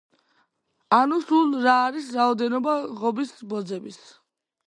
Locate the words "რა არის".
1.65-2.09